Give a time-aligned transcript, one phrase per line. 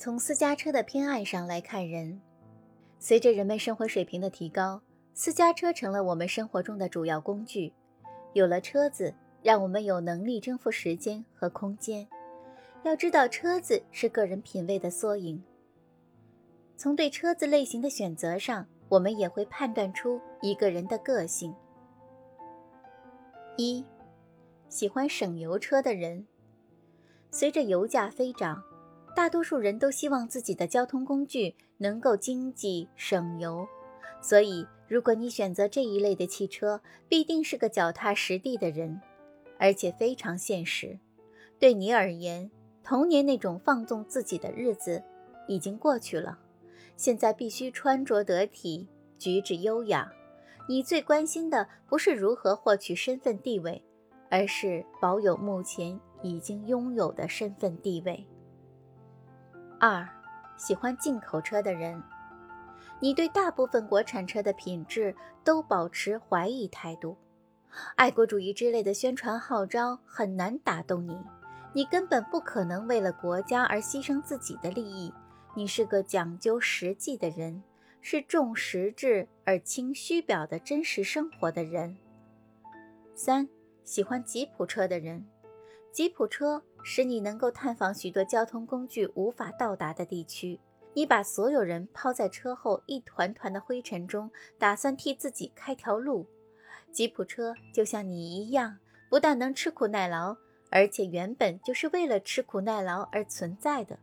[0.00, 2.22] 从私家车的偏爱上来看人，
[2.98, 4.80] 随着人们生活水平的提高，
[5.12, 7.70] 私家车成了我们生活中的主要工具。
[8.32, 12.08] 有了车子，让我们有能力征服时间和空间。
[12.82, 15.44] 要知道，车子是个人品味的缩影。
[16.78, 21.54] 从对车子类型的选择上，我们也会判断出一个人的个性。
[23.58, 23.84] 一，
[24.70, 26.26] 喜欢省油车的人，
[27.30, 28.64] 随着油价飞涨。
[29.14, 33.66] 大多数人都希望自己的交通工具能够经济省油，
[34.22, 39.00] 所以如果你选择这一类的汽车，必定是个脚踏实地的人，
[39.58, 40.98] 而且非常现实。
[41.58, 42.50] 对你而言，
[42.82, 45.02] 童年那种放纵自己的日子
[45.46, 46.38] 已经过去了，
[46.96, 48.88] 现在必须穿着得体，
[49.18, 50.10] 举止优雅。
[50.68, 53.82] 你最关心的不是如何获取身份地位，
[54.30, 58.24] 而是保有目前已经拥有的身份地位。
[59.82, 60.06] 二，
[60.58, 62.02] 喜欢进口车的人，
[63.00, 67.16] 你对大部分国产车的品质都保持怀疑态度，
[67.96, 71.18] 爱国主义之类的宣传号召很难打动你，
[71.72, 75.14] 你根本不可能为了国家而牺牲自己的利益，
[75.54, 77.62] 你是个讲究实际的人，
[78.02, 81.96] 是重实质而轻虚表的真实生活的人。
[83.14, 83.48] 三，
[83.82, 85.24] 喜欢吉普车的人，
[85.92, 86.62] 吉普车。
[86.82, 90.58] 使你能够探访许多交通工具无法到达的地区。
[90.94, 96.26] 你把所有人抛在车后一团团的灰尘中，打算替自己开条路。
[96.90, 100.36] 吉普车就像你一样，不但能吃苦耐劳，
[100.70, 103.98] 而且原本就是为了吃苦耐劳而存在的。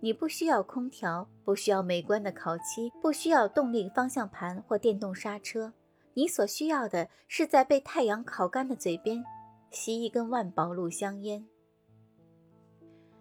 [0.00, 5.72] 你不需要空调，不需要美观的烤漆，不需要动力方向盘或电动刹车。
[6.14, 9.24] 你所需要的是在被太阳烤干的嘴边
[9.70, 11.46] 吸一根万宝路香烟。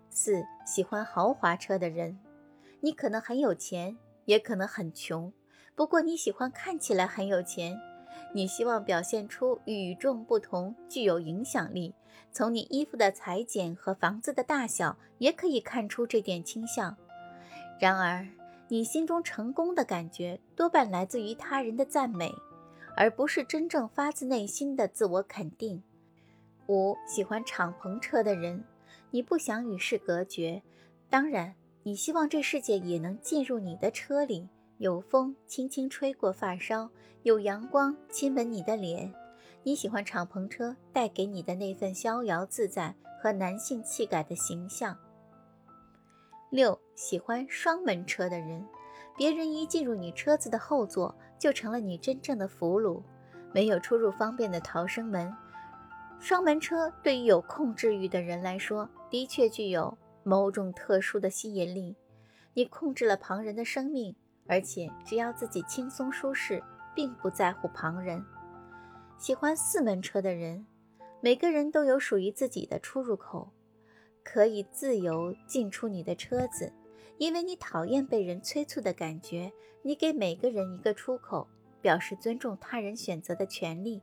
[0.10, 2.20] 四喜欢豪华车的人，
[2.82, 5.32] 你可能很有钱，也可能很穷。
[5.76, 7.80] 不过你喜欢看起来很有钱，
[8.34, 11.94] 你希望表现出与众不同，具有影响力。
[12.32, 16.98] 从你衣服的裁剪和房子的大小，也可以看出这点倾向。
[17.80, 18.28] 然而，
[18.68, 22.34] 你心中成功的感觉多半来自于他人的赞美，
[22.96, 25.82] 而不是真正发自内心的自我肯定。
[26.70, 28.64] 五喜欢敞篷车的人。
[29.10, 30.62] 你不想与世隔绝，
[31.10, 34.48] 当然，你希望这世界也能进入你的车里，
[34.78, 36.88] 有风轻轻吹过发梢，
[37.24, 39.12] 有阳光亲吻你的脸。
[39.64, 44.96] 你喜欢敞篷车带给你的那份逍遥自在和男性气概的形象。
[46.52, 48.64] 六，喜欢双门车的人，
[49.18, 53.02] 别人一进入你车子的后座，就成了你真正的俘虏，
[53.54, 55.36] 没有出入方便的逃生门。
[56.20, 61.96] 双门车对于有控制欲的人来说，的确具有某种特殊的吸引力。
[62.54, 64.14] 你控制了旁人的生命，
[64.46, 66.62] 而且只要自己轻松舒适，
[66.94, 68.24] 并不在乎旁人。
[69.18, 70.66] 喜欢四门车的人，
[71.22, 73.54] 每个人都有属于自己的出入口，
[74.24, 76.74] 可以自由进出你的车子。
[77.18, 81.48] 因为你讨厌被人催促的感觉，你给每个人一个出口，
[81.82, 84.02] 表示尊重他人选择的权利。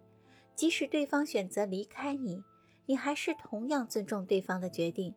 [0.56, 2.42] 即使对方选择离开你，
[2.86, 5.14] 你还是同样尊重对方的决定。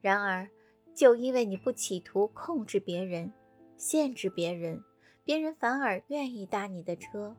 [0.00, 0.48] 然而，
[0.94, 3.32] 就因为你不企图控制别人、
[3.76, 4.82] 限制别人，
[5.24, 7.36] 别人反而愿意搭你的车。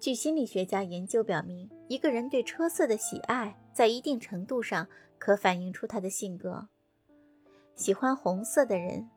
[0.00, 6.68] 据心理学家研究表明，一个人对车色的喜爱，在一定程度上可反映出他的性格。
[7.74, 9.10] 喜欢红色的人，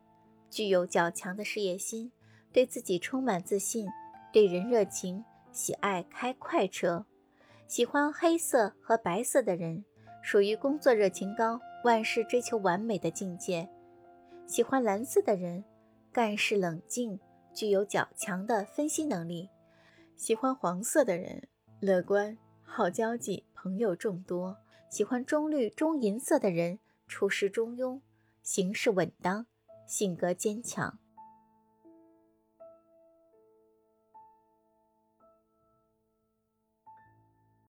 [0.50, 2.12] 具有较强的事业心，
[2.52, 3.86] 对自己充满自信，
[4.32, 5.24] 对人热情。
[5.52, 7.04] 喜爱开快车，
[7.68, 9.84] 喜欢黑色和白色的人
[10.22, 13.68] 属于工作热情高、万事追求完美的境界。
[14.46, 15.62] 喜欢蓝色的人
[16.10, 17.20] 干事冷静，
[17.54, 19.48] 具有较强的分析能力。
[20.16, 21.48] 喜欢黄色的人
[21.80, 24.56] 乐观、好交际，朋友众多。
[24.88, 28.00] 喜欢中绿、中银色的人处事中庸，
[28.42, 29.46] 行事稳当，
[29.86, 30.98] 性格坚强。